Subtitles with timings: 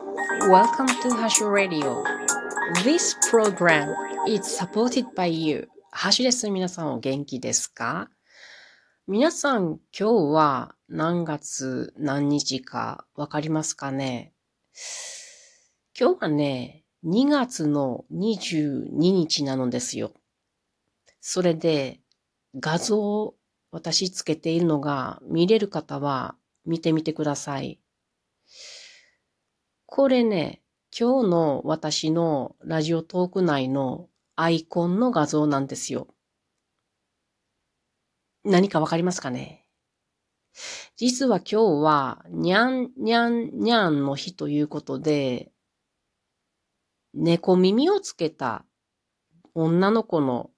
[0.00, 2.02] Welcome to Hashu Radio.
[2.82, 3.94] This program
[4.26, 5.68] is supported by you.
[5.92, 6.48] ハッシュです。
[6.48, 8.08] 皆さんお元気ですか
[9.06, 14.32] 皆さん今日は何月何日かわかりますかね
[15.98, 20.12] 今日はね、2月の22日なのですよ。
[21.20, 22.00] それで
[22.58, 23.34] 画像を
[23.70, 27.79] 私つけているのが見れる方は見てみてください。
[29.92, 30.62] これね、
[30.96, 36.06] 今日の私のラジオトーク内のアイコンの画像なんですよ。
[38.44, 39.66] 何かわかりますかね？
[40.96, 45.50] 実は今日は、にゃんにゃんにゃんの日ということで、
[47.12, 48.64] 猫耳をつけた
[49.54, 50.50] 女の子の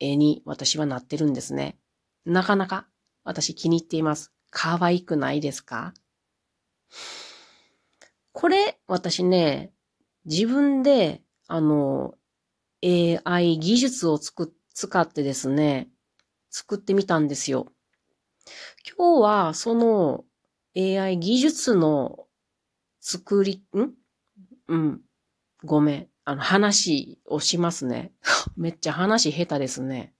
[0.00, 1.78] 絵に私はなってるんですね。
[2.24, 2.88] なかなか
[3.22, 4.32] 私気に入っています。
[4.50, 5.94] 可愛くないですか？
[8.38, 9.72] これ、私ね、
[10.26, 12.16] 自分で、あの、
[12.84, 15.88] AI 技術をつく、使ってですね、
[16.50, 17.72] 作ってみたんですよ。
[18.94, 20.26] 今日は、その
[20.76, 22.26] AI 技術の
[23.00, 23.94] 作り、ん？
[24.68, 25.00] うん。
[25.64, 26.08] ごめん。
[26.26, 28.12] あの、話をしますね。
[28.54, 30.12] めっちゃ話下手ですね。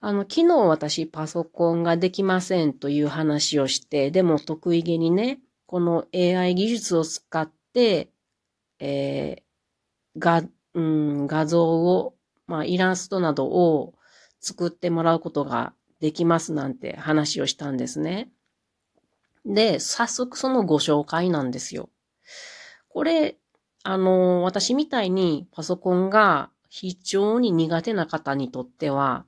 [0.00, 8.08] あの、昨日私パソコンができませんという話をして、でも得意げにね、この AI 技術を使って、
[8.80, 12.14] えー、が、うん、画像を、
[12.46, 13.92] まあ、イラストなどを
[14.40, 18.30] 作ってもらうことができますなんて話をしたんですね。
[19.44, 21.90] で、早速そのご紹介なんですよ。
[22.88, 23.36] これ、
[23.82, 29.26] あの、私みたいにパソコンが非常に苦手な方にとっては、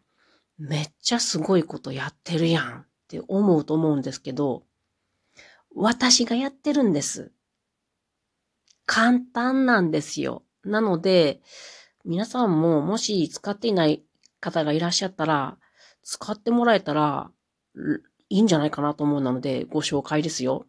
[0.57, 4.63] めっちゃすごいことやってるやんって思うと思うんですけど、
[5.75, 7.33] 私がやってるんです。
[8.87, 10.43] 簡単なんですよ。
[10.65, 11.41] なので、
[12.05, 14.03] 皆さんももし使っていない
[14.41, 15.59] 方がいらっしゃったら、
[16.03, 17.31] 使ってもらえたら
[18.29, 20.67] いいんじゃないかなと思うので、ご紹介ですよ。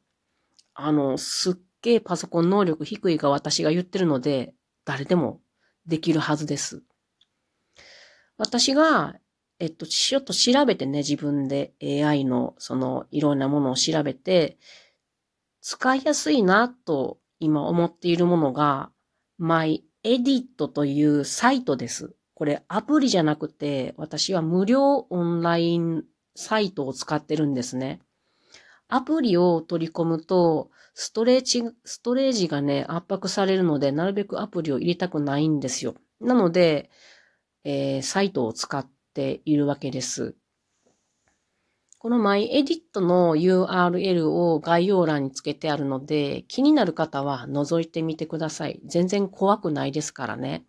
[0.73, 4.53] あの、すっげえパソコン能力低いが私が言ってるので、
[4.85, 5.41] 誰でも
[5.85, 6.83] できるはずです。
[8.37, 9.15] 私が、
[9.59, 14.57] えっと、ちょっと調べてね、自分で AI のそのいろんなものを調べて、
[15.61, 18.91] 使いやすいなと今思っているものが
[19.39, 22.13] MyEdit というサイトです。
[22.33, 26.03] これアプリじゃなくて私は無料オンライン
[26.35, 28.01] サイトを使ってるんですね。
[28.87, 35.95] アプリを取り込むとストレージ、ストレージがね圧迫されるのでなるべくアプリを入れたくないんですよ。
[36.19, 36.89] なので、
[37.63, 40.35] えー、サイトを使っているわけです。
[42.01, 48.81] この MyEdit の URL を概要欄につけてあるので、気になる方は覗いてみてください。
[48.87, 50.65] 全然怖くないですからね。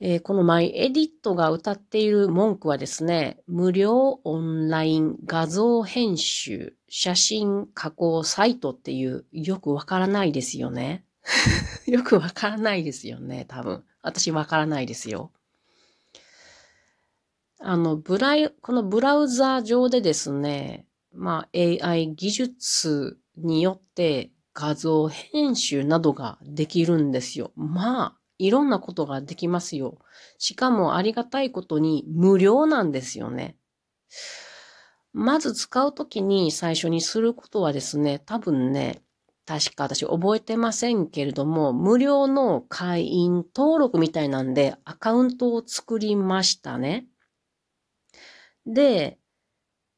[0.00, 11.04] えー、この MyEdit が歌っている文句はですね、無料オンライン画像編集、写真加工サイトっていうよくわからないですよね。
[11.86, 13.84] よくわからないですよね、多分。
[14.02, 15.30] 私わからないですよ。
[17.64, 27.52] あの、ブライ、このブラウザー上でですね、まあ AI 技術によって画像編集などができるんですよ。
[27.56, 29.98] まあ、いろんなことができますよ。
[30.38, 33.56] しかもありがたいことに無料なんですよね。
[35.12, 39.02] まず使うときに最初にすることはですね、多分ね、
[39.46, 47.06] 確か私覚えてませんけれども、無料の会員登録みたいなんでアカウントを作りましたね。
[48.66, 49.18] で、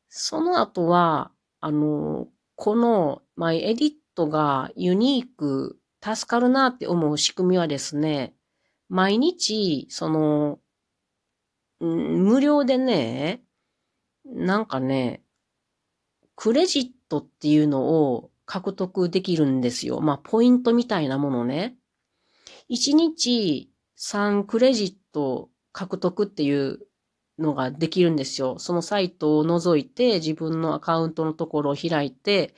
[0.08, 8.34] その後は、あの、この、まあ、エディットがユニーク、助かるなって思う仕組みはですね、
[8.88, 10.60] 毎日、その、
[11.80, 13.42] 無料でね、
[14.24, 15.22] なんかね、
[16.36, 20.00] クレジットっていうのを獲得できるんですよ。
[20.00, 21.76] まあ、ポイントみたいなものね。
[22.70, 26.80] 1日3クレジット獲得っていう
[27.38, 28.58] のができるんですよ。
[28.58, 32.54] そのサイトを覗いて自分のアカウントのところを開いて、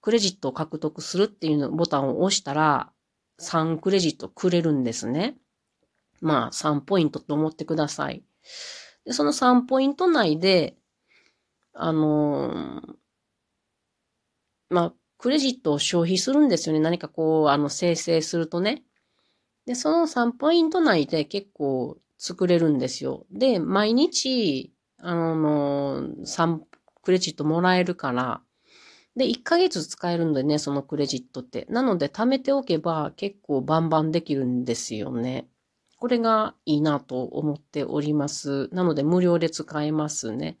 [0.00, 2.92] クレジットを獲得するっていうボタンを押したら、
[3.40, 5.36] 3クレジットくれるんですね。
[6.20, 8.24] まあ、3ポイントと思ってください。
[9.04, 10.76] で、その3ポイント内で、
[11.72, 12.94] あのー、
[14.70, 16.80] まあ、クレジットを消費するんですよね。
[16.80, 18.84] 何かこう、あの、生成するとね。
[19.66, 23.26] で、その3ポイント内で結構作れるんですよ。
[23.30, 26.62] で、毎日、あの、3
[27.02, 28.42] クレジットもらえるから、
[29.16, 31.66] で、1ヶ月使えるんでね、そのクレジットって。
[31.70, 35.48] なので、貯めておけば結構バンバンできるんですよね。
[35.98, 38.68] これがいいなと思っております。
[38.72, 40.58] なので、無料で使えますね。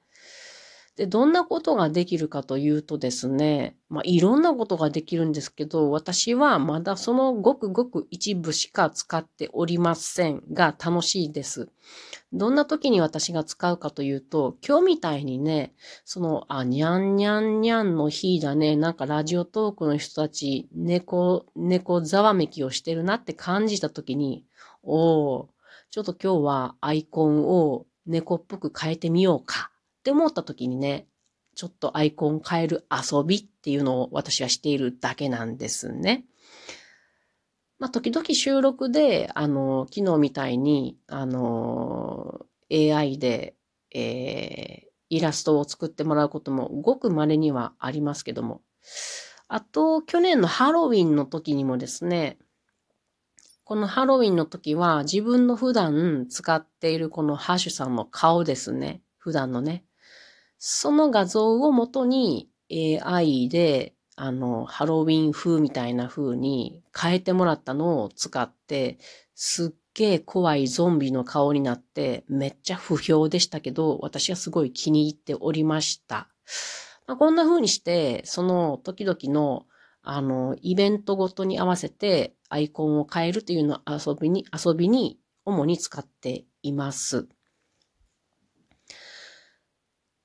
[0.98, 11.68] で、どんなことができるかというとですね、まあ、いろんなことができるんですけど、私はまだそのごくごく一部しか使っておりませんが、楽しいです。
[12.32, 15.72] どんな時に私が使うかというと、今日みたいにね、
[16.04, 24.44] その、あ、にゃんにゃんにゃんの日だね、なんかラジオトークの人たち、猫、猫ざわめきをしてるなって感じた時に、
[24.82, 25.46] おー、
[25.92, 29.70] ちょっと今日はアイコンを猫っぽく変えてみようか
[30.08, 31.06] って思った時にね、
[31.54, 36.24] ちょっとアイコン変える遊びっていうのを私はしているだけなんですね。
[37.78, 43.54] まあ、時々収録で、あの、昨日みたいに、あの、AI で、
[43.94, 48.62] えー、イラストを作ってもらうこともごく稀にはありますけども。
[49.46, 52.38] あと、去年のハロウィンの時にもですね、
[53.64, 59.02] このハロウィンの時は自分の普段使っているこのハッシュさんの顔ですね。
[59.18, 59.84] 普段のね。
[60.58, 68.98] その画像をもとに AI で、あの、ハロウィン風みたいな風に変えてもらったのを使って、
[69.34, 76.28] すっげえ怖いゾンビの顔になって、めっちゃ不評でしたけど、私はすごい気に入っておりました。
[77.06, 79.66] まあ、こんな風にして、その時々の、
[80.02, 87.28] あの、イベントごとに合わせてアイコンを変えるというのを遊びに、遊びに主に使っています。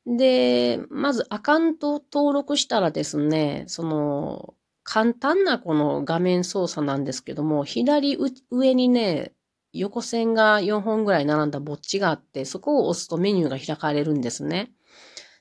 [0.06, 4.54] で、まずアカウントを登録したらですね、その、
[4.84, 8.18] 簡単なこの画面操作なんですけども、左
[8.52, 9.34] 上にね、
[9.72, 14.72] 横線が4本ぐらい並んだボッチがあって、そこを押すとメニューが開かれるんですね。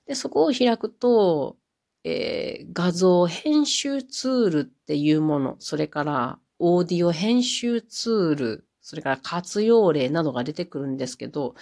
[0.07, 1.57] で、そこを開くと、
[2.05, 11.55] えー、画像編集ツールっていうもの、それからオーディオ編集ツール、それから活用例などが出てくるんですけど、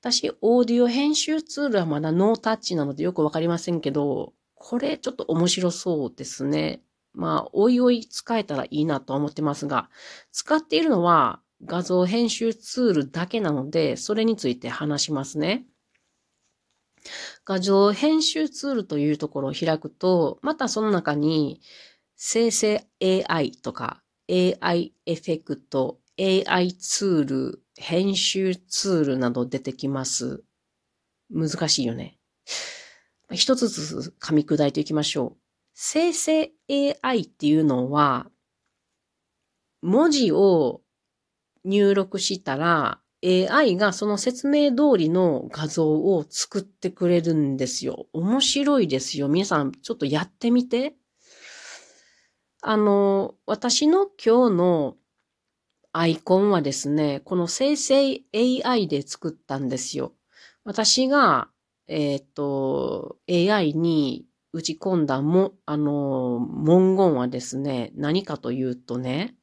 [0.00, 6.82] 私、オーディオ編集ツールはまだノータッチなのでよくわかりませんけど、これちょっと面白そうですね。
[7.14, 9.90] まあ、おいおい使えたらいいなと思ってますが、
[10.30, 15.66] 使っているのは画像編集ツールだけなので、それについて話しますね。
[17.44, 21.60] 画像編集ツールというところを開くと、またその中に
[22.16, 30.42] 生成 AI とか AI エフェクト、AI ツール、編集ツールなど出てきます。
[31.30, 32.18] 難しいよね。
[33.32, 35.36] 一つずつ噛み砕いていきましょう。
[35.74, 38.30] 生成 AI っていうのは、
[39.80, 40.80] 文字を
[41.64, 48.06] 入力したら AI がその説明通りの画像を作ってくれるんですよ。
[48.12, 49.28] 面白いですよ。
[49.28, 50.94] 皆さんちょっとやってみて。
[52.60, 54.96] あの、私の今日の
[55.92, 60.12] アイコンはですね、この生成 AI で作ったんですよ。
[60.64, 61.48] 私が、
[61.86, 69.34] えっ、と、AI に打ち込んだも、あの、文言はですね、何かというとね、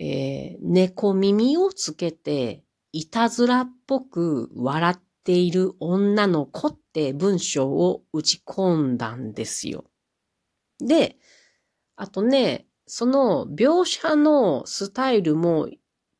[0.00, 9.84] えー、猫耳をつけて、いたずらっぽく笑っている女の子って文章を打ち込んだんですよ。
[10.80, 11.16] で、
[11.96, 15.68] あとね、その描写のスタイルも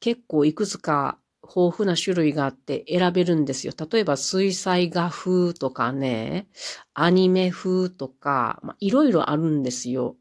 [0.00, 3.72] 結構いくつか豊富な種類があって選べるんですよ。
[3.90, 6.46] 例えば水彩画風とかね、
[6.94, 10.16] アニメ風とか、まあ、いろいろあるんですよ。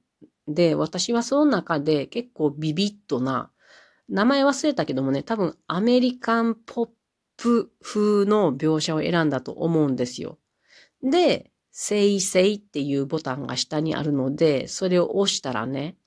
[0.48, 3.52] で、私はその中で結構ビビッとな、
[4.08, 6.90] 名前忘れたけどもね、多分アメリカンポッ
[7.36, 10.38] プ風の描写を選んだと思うんですよ。
[11.04, 15.98] で、生成っていうボタンが下にあるので、それを押したらね、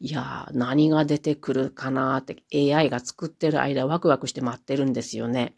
[0.00, 5.54] いやー、何が出てくるかなーって AI が作ってる間ワクワクして待ってるんですよね。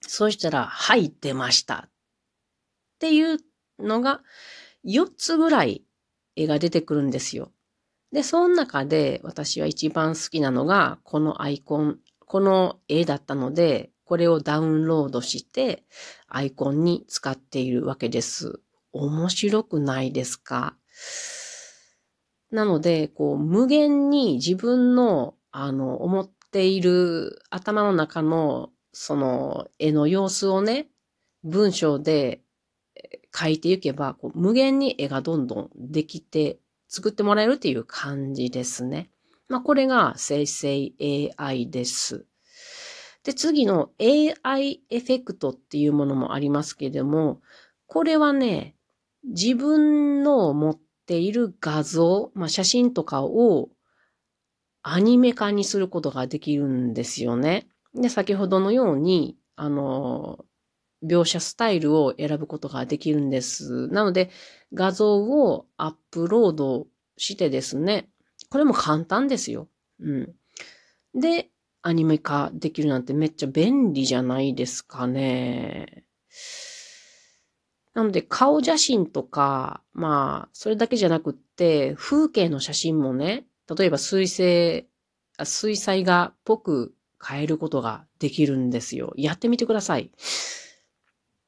[0.00, 1.88] そうしたら、はい、出ました。
[1.88, 1.90] っ
[2.98, 3.38] ていう
[3.78, 4.20] のが
[4.84, 5.84] 4つぐらい
[6.36, 7.52] 絵が出てくるんですよ。
[8.12, 15.84] で、その中で私は一番好きなのがこのアイコン、この絵だったので、これをダウンロードして
[16.28, 18.60] アイコンに使っているわけです。
[18.92, 20.76] 面白くないですか？
[22.50, 30.88] なので、こう、無限に自分の、あの、思っている頭の中の、その、絵の様子をね、
[31.42, 32.42] 文章で
[33.34, 36.58] 書いていけば、こう無限に絵がどんどんできて、
[36.88, 39.10] 作ってもらえるっていう感じですね。
[39.48, 40.92] まあ、これが生成
[41.36, 42.24] AI です。
[43.24, 47.40] で、次の AI エフェクトっていうものもありますけれども、
[47.86, 48.76] これはね、
[49.24, 53.70] 自分の持っている画像、まあ、写真とかを
[54.82, 57.66] アニメ化にすることができるんですよね。
[57.94, 60.44] で、先ほどのように、あの、
[61.02, 63.88] 描写スタイルを選ぶことができるんです。
[63.88, 64.30] なので、
[64.72, 68.08] 画像をアップロードしてですね、
[68.50, 69.68] これも簡単ですよ。
[70.00, 70.34] うん。
[71.14, 71.50] で、
[71.82, 76.04] アニメ化できるなんてめっちゃ便利じゃないですかね。
[77.94, 83.46] なので、顔写真とか、まあ、それだけじゃなくって、風景の写真もね、
[83.76, 84.88] 例えば水星、
[85.44, 89.12] 水彩画っぽく変えることができるんですよ。
[89.16, 90.10] やってみてください。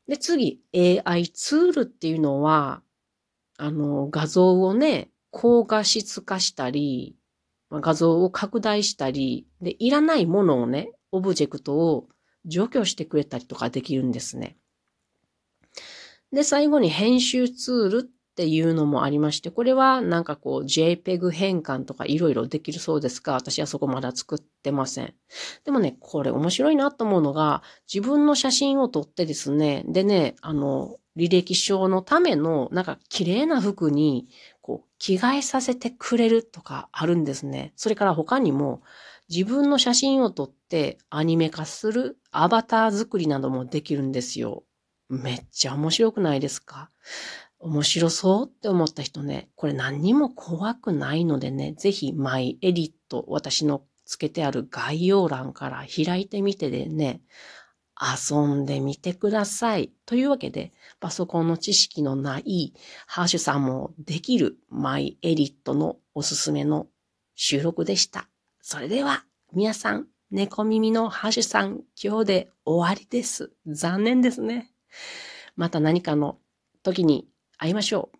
[0.06, 2.80] で、次、AI ツールっていうのは、
[3.58, 7.16] あの、画像をね、高画質化したり、
[7.72, 12.08] 画像を拡大したり、で、いらないものをね、オブジェクトを
[12.44, 14.56] 除去してくれたりとかできるんですね。
[16.32, 18.02] で、最後に編集ツールっ
[18.36, 25.14] ていうのもありまして、これはなんかこう JPEG 変換とかいろいろできるそうですが、私はそこまだ作ってません。
[25.64, 34.28] でもね、これ面白いなと思うのが、自分の写真を撮ってですね、でね、あの、履歴書のためのなんか綺麗な服に
[34.60, 37.72] こう着替えさせてくれるとかあるんですね。
[37.74, 38.82] それから他にも
[39.30, 44.64] 自分の写真を撮ってアニメ化するアバター作りなどもできるんですよ。
[45.08, 46.90] めっちゃ面白くないですか？
[47.58, 57.22] 面白そうって思った人ね、これ何にも怖くないのでね、ぜひマイエディット、私のつけてある概要欄から開いてみてでね、
[57.98, 59.90] 遊んでみてください。
[60.04, 62.74] というわけで、パソコンの知識のない
[63.06, 66.88] ハーシュさんもできるマイエディットのおすすめの
[67.34, 68.28] 収録でした。
[68.60, 73.50] それでは、皆さん、猫耳のハーシュさん、今日で終わりです。
[73.66, 74.72] 残念ですね。
[75.56, 76.38] また何かの
[76.82, 78.15] 時に会いましょう。